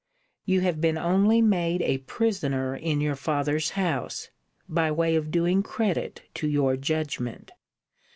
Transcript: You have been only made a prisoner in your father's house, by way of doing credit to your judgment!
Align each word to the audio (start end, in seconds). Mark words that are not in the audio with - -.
You 0.45 0.61
have 0.61 0.81
been 0.81 0.97
only 0.97 1.43
made 1.43 1.83
a 1.83 1.99
prisoner 1.99 2.75
in 2.75 3.01
your 3.01 3.15
father's 3.15 3.69
house, 3.77 4.31
by 4.67 4.89
way 4.91 5.15
of 5.15 5.29
doing 5.29 5.61
credit 5.61 6.23
to 6.33 6.47
your 6.47 6.75
judgment! 6.75 7.51